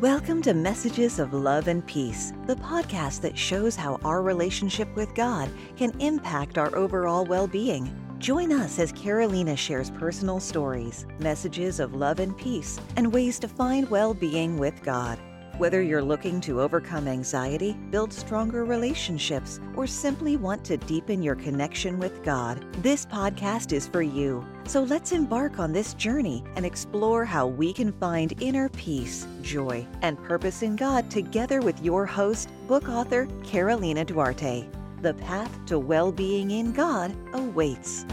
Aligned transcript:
Welcome 0.00 0.42
to 0.42 0.52
Messages 0.52 1.18
of 1.18 1.32
Love 1.32 1.68
and 1.68 1.84
Peace, 1.86 2.34
the 2.46 2.56
podcast 2.56 3.22
that 3.22 3.38
shows 3.38 3.74
how 3.74 3.98
our 4.04 4.20
relationship 4.20 4.94
with 4.94 5.14
God 5.14 5.48
can 5.74 5.98
impact 6.02 6.58
our 6.58 6.76
overall 6.76 7.24
well 7.24 7.46
being. 7.46 7.90
Join 8.18 8.52
us 8.52 8.78
as 8.78 8.92
Carolina 8.92 9.56
shares 9.56 9.88
personal 9.88 10.38
stories, 10.38 11.06
messages 11.18 11.80
of 11.80 11.94
love 11.94 12.20
and 12.20 12.36
peace, 12.36 12.78
and 12.96 13.10
ways 13.10 13.38
to 13.38 13.48
find 13.48 13.88
well 13.88 14.12
being 14.12 14.58
with 14.58 14.82
God. 14.82 15.18
Whether 15.58 15.80
you're 15.80 16.02
looking 16.02 16.38
to 16.42 16.60
overcome 16.60 17.08
anxiety, 17.08 17.72
build 17.88 18.12
stronger 18.12 18.66
relationships, 18.66 19.58
or 19.74 19.86
simply 19.86 20.36
want 20.36 20.62
to 20.66 20.76
deepen 20.76 21.22
your 21.22 21.34
connection 21.34 21.98
with 21.98 22.22
God, 22.22 22.62
this 22.82 23.06
podcast 23.06 23.72
is 23.72 23.88
for 23.88 24.02
you. 24.02 24.44
So 24.66 24.82
let's 24.82 25.12
embark 25.12 25.58
on 25.58 25.72
this 25.72 25.94
journey 25.94 26.44
and 26.56 26.66
explore 26.66 27.24
how 27.24 27.46
we 27.46 27.72
can 27.72 27.90
find 27.92 28.34
inner 28.42 28.68
peace, 28.68 29.26
joy, 29.40 29.86
and 30.02 30.22
purpose 30.24 30.60
in 30.60 30.76
God 30.76 31.10
together 31.10 31.62
with 31.62 31.82
your 31.82 32.04
host, 32.04 32.50
book 32.68 32.90
author 32.90 33.26
Carolina 33.42 34.04
Duarte. 34.04 34.68
The 35.00 35.14
path 35.14 35.64
to 35.66 35.78
well 35.78 36.12
being 36.12 36.50
in 36.50 36.72
God 36.72 37.16
awaits. 37.32 38.04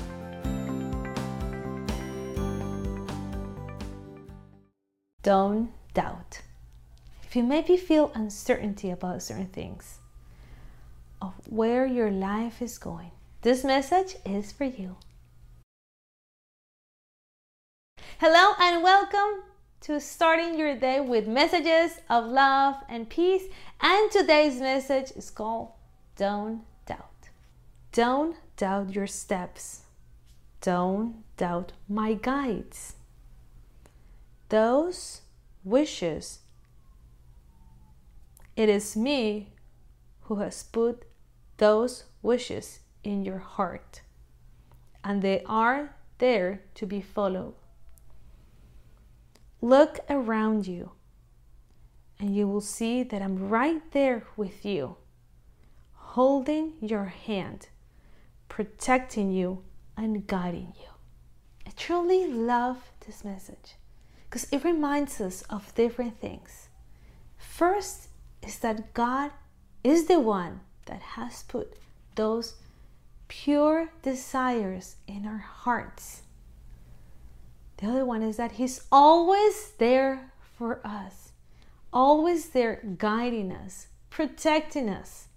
Don't 5.23 5.73
doubt. 5.93 6.41
If 7.33 7.37
you 7.37 7.43
maybe 7.45 7.77
feel 7.77 8.11
uncertainty 8.13 8.91
about 8.91 9.23
certain 9.23 9.47
things, 9.47 9.97
of 11.19 11.33
where 11.49 11.83
your 11.83 12.11
life 12.11 12.61
is 12.61 12.77
going, 12.77 13.09
this 13.41 13.63
message 13.63 14.17
is 14.23 14.51
for 14.51 14.65
you. 14.65 14.97
Hello 18.19 18.53
and 18.59 18.83
welcome 18.83 19.45
to 19.81 19.99
starting 19.99 20.59
your 20.59 20.77
day 20.77 20.99
with 20.99 21.27
messages 21.27 22.01
of 22.07 22.25
love 22.25 22.75
and 22.87 23.09
peace. 23.09 23.45
And 23.81 24.11
today's 24.11 24.59
message 24.59 25.09
is 25.15 25.31
called 25.31 25.71
Don't 26.15 26.61
Doubt. 26.85 27.29
Don't 27.93 28.35
doubt 28.57 28.93
your 28.93 29.07
steps. 29.07 29.85
Don't 30.61 31.23
doubt 31.37 31.71
my 31.89 32.13
guides. 32.13 32.93
Those 34.49 35.21
wishes 35.63 36.37
it 38.55 38.69
is 38.69 38.95
me 38.95 39.53
who 40.21 40.35
has 40.35 40.63
put 40.63 41.03
those 41.57 42.05
wishes 42.21 42.79
in 43.03 43.23
your 43.23 43.39
heart, 43.39 44.01
and 45.03 45.21
they 45.21 45.43
are 45.45 45.95
there 46.19 46.61
to 46.75 46.85
be 46.85 47.01
followed. 47.01 47.55
Look 49.61 49.99
around 50.09 50.67
you, 50.67 50.91
and 52.19 52.35
you 52.35 52.47
will 52.47 52.61
see 52.61 53.03
that 53.03 53.21
I'm 53.21 53.49
right 53.49 53.81
there 53.91 54.27
with 54.37 54.65
you, 54.65 54.97
holding 55.93 56.73
your 56.81 57.05
hand, 57.05 57.69
protecting 58.49 59.31
you, 59.31 59.63
and 59.97 60.27
guiding 60.27 60.73
you. 60.79 60.89
I 61.65 61.71
truly 61.75 62.27
love 62.27 62.91
this 63.05 63.23
message 63.23 63.75
because 64.29 64.47
it 64.51 64.63
reminds 64.63 65.21
us 65.21 65.43
of 65.43 65.73
different 65.75 66.19
things. 66.19 66.69
First, 67.37 68.09
is 68.43 68.59
that 68.59 68.93
God 68.93 69.31
is 69.83 70.05
the 70.05 70.19
one 70.19 70.59
that 70.85 71.01
has 71.01 71.43
put 71.43 71.73
those 72.15 72.55
pure 73.27 73.89
desires 74.01 74.97
in 75.07 75.25
our 75.25 75.37
hearts. 75.37 76.21
The 77.77 77.87
other 77.87 78.05
one 78.05 78.21
is 78.21 78.37
that 78.37 78.53
He's 78.53 78.81
always 78.91 79.71
there 79.77 80.31
for 80.57 80.79
us, 80.85 81.31
always 81.91 82.49
there 82.49 82.81
guiding 82.97 83.51
us, 83.51 83.87
protecting 84.09 84.89
us, 84.89 85.27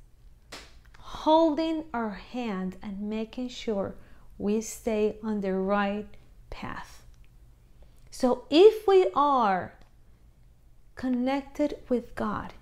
holding 0.99 1.85
our 1.95 2.11
hand, 2.11 2.77
and 2.83 3.09
making 3.09 3.49
sure 3.49 3.95
we 4.39 4.61
stay 4.61 5.17
on 5.23 5.41
the 5.41 5.55
right 5.55 6.07
path. 6.51 7.03
So 8.11 8.45
if 8.51 8.87
we 8.87 9.09
are 9.15 9.73
connected 10.95 11.79
with 11.89 12.15
God, 12.15 12.53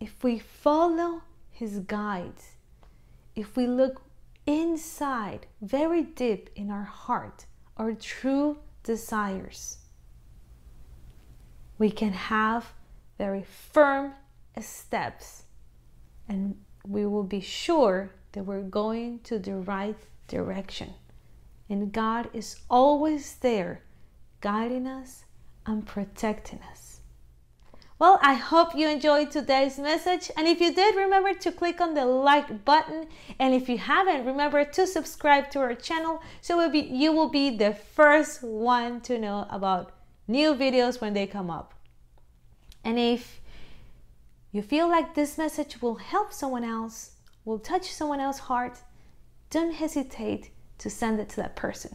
if 0.00 0.24
we 0.24 0.38
follow 0.38 1.22
His 1.50 1.80
guides, 1.80 2.56
if 3.36 3.56
we 3.56 3.66
look 3.66 4.02
inside, 4.46 5.46
very 5.60 6.02
deep 6.02 6.50
in 6.56 6.70
our 6.70 6.84
heart, 6.84 7.46
our 7.76 7.92
true 7.92 8.58
desires, 8.82 9.78
we 11.78 11.90
can 11.90 12.12
have 12.12 12.72
very 13.18 13.44
firm 13.44 14.14
steps 14.60 15.44
and 16.28 16.56
we 16.86 17.06
will 17.06 17.24
be 17.24 17.40
sure 17.40 18.10
that 18.32 18.44
we're 18.44 18.62
going 18.62 19.18
to 19.20 19.38
the 19.38 19.56
right 19.56 19.96
direction. 20.28 20.94
And 21.68 21.92
God 21.92 22.28
is 22.32 22.60
always 22.68 23.36
there 23.36 23.82
guiding 24.40 24.86
us 24.86 25.24
and 25.66 25.86
protecting 25.86 26.60
us. 26.70 26.99
Well, 28.00 28.18
I 28.22 28.32
hope 28.32 28.74
you 28.74 28.88
enjoyed 28.88 29.30
today's 29.30 29.78
message. 29.78 30.30
And 30.34 30.48
if 30.48 30.58
you 30.58 30.72
did, 30.72 30.96
remember 30.96 31.34
to 31.34 31.52
click 31.52 31.82
on 31.82 31.92
the 31.92 32.06
like 32.06 32.64
button. 32.64 33.08
And 33.38 33.52
if 33.52 33.68
you 33.68 33.76
haven't, 33.76 34.24
remember 34.24 34.64
to 34.64 34.86
subscribe 34.86 35.50
to 35.50 35.58
our 35.58 35.74
channel 35.74 36.22
so 36.40 36.66
be, 36.70 36.78
you 36.78 37.12
will 37.12 37.28
be 37.28 37.54
the 37.54 37.74
first 37.74 38.42
one 38.42 39.02
to 39.02 39.18
know 39.18 39.46
about 39.50 39.92
new 40.26 40.54
videos 40.54 41.02
when 41.02 41.12
they 41.12 41.26
come 41.26 41.50
up. 41.50 41.74
And 42.82 42.98
if 42.98 43.42
you 44.50 44.62
feel 44.62 44.88
like 44.88 45.14
this 45.14 45.36
message 45.36 45.82
will 45.82 45.96
help 45.96 46.32
someone 46.32 46.64
else, 46.64 47.16
will 47.44 47.58
touch 47.58 47.92
someone 47.92 48.18
else's 48.18 48.40
heart, 48.40 48.78
don't 49.50 49.74
hesitate 49.74 50.48
to 50.78 50.88
send 50.88 51.20
it 51.20 51.28
to 51.28 51.36
that 51.36 51.54
person. 51.54 51.94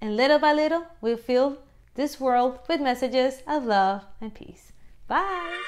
And 0.00 0.16
little 0.16 0.38
by 0.38 0.52
little, 0.52 0.86
we'll 1.00 1.16
fill 1.16 1.58
this 1.96 2.20
world 2.20 2.60
with 2.68 2.80
messages 2.80 3.42
of 3.48 3.64
love 3.64 4.04
and 4.20 4.32
peace. 4.32 4.73
Bye. 5.06 5.60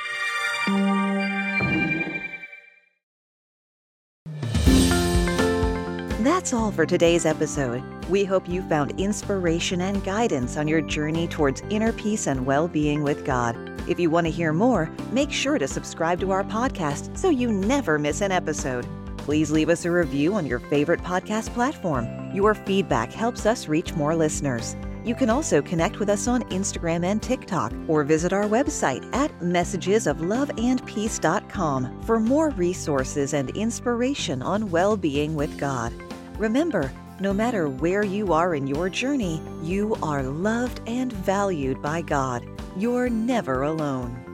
That's 6.21 6.53
all 6.53 6.73
for 6.73 6.85
today's 6.87 7.25
episode. 7.25 7.83
We 8.09 8.25
hope 8.25 8.49
you 8.49 8.63
found 8.63 9.01
inspiration 9.01 9.81
and 9.81 10.03
guidance 10.05 10.57
on 10.57 10.69
your 10.69 10.81
journey 10.81 11.29
towards 11.29 11.63
inner 11.71 11.93
peace 11.93 12.27
and 12.27 12.47
well 12.47 12.69
being 12.69 13.03
with 13.03 13.25
God. 13.25 13.57
If 13.89 14.01
you 14.01 14.11
want 14.11 14.27
to 14.27 14.31
hear 14.33 14.53
more, 14.53 14.91
make 15.13 15.31
sure 15.31 15.59
to 15.59 15.69
subscribe 15.69 16.19
to 16.21 16.33
our 16.33 16.45
podcast 16.45 17.17
so 17.17 17.31
you 17.31 17.53
never 17.53 17.99
miss 17.99 18.21
an 18.21 18.33
episode. 18.33 18.87
Please 19.19 19.51
leave 19.51 19.69
us 19.69 19.85
a 19.85 19.91
review 19.91 20.35
on 20.35 20.47
your 20.47 20.59
favorite 20.59 21.01
podcast 21.01 21.53
platform. 21.53 22.07
Your 22.35 22.55
feedback 22.55 23.13
helps 23.13 23.47
us 23.47 23.69
reach 23.69 23.95
more 23.95 24.15
listeners. 24.15 24.77
You 25.07 25.15
can 25.15 25.31
also 25.31 25.63
connect 25.63 26.01
with 26.01 26.09
us 26.09 26.27
on 26.27 26.43
Instagram 26.51 27.05
and 27.05 27.23
TikTok 27.23 27.73
or 27.87 28.03
visit 28.03 28.33
our 28.33 28.47
website 28.47 29.09
at 29.15 29.31
messagesofloveandpeace.com 29.39 32.03
for 32.03 32.19
more 32.19 32.51
resources 32.51 33.33
and 33.33 33.51
inspiration 33.51 34.43
on 34.43 34.69
well 34.69 34.97
being 34.97 35.37
with 35.37 35.57
God. 35.59 35.93
Remember, 36.39 36.91
no 37.21 37.33
matter 37.33 37.69
where 37.69 38.05
you 38.05 38.33
are 38.33 38.57
in 38.57 38.67
your 38.67 38.89
journey, 38.89 39.41
you 39.63 39.95
are 40.03 40.25
loved 40.25 40.81
and 40.89 41.13
valued 41.13 41.81
by 41.81 42.03
God. 42.03 42.45
You're 42.77 43.09
never 43.09 43.63
alone. 43.63 44.26